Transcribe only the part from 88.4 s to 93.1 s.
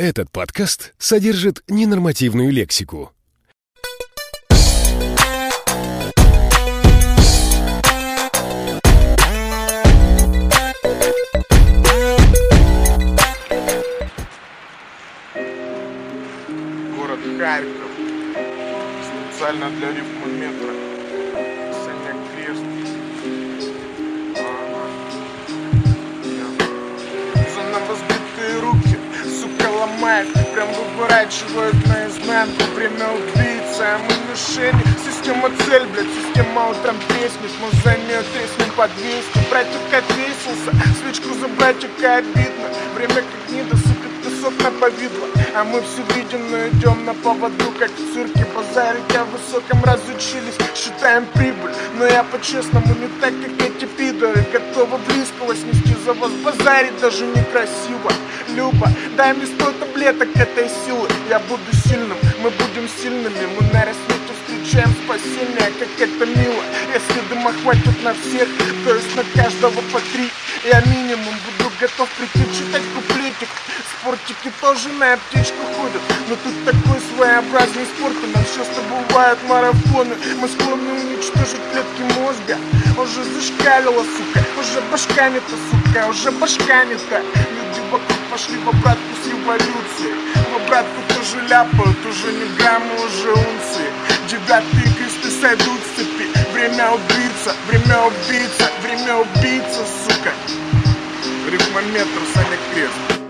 в обратку с революцией. В обратку тоже ляпают Уже не граммы,